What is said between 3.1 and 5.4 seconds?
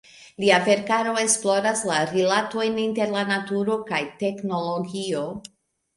la naturo kaj teknologio.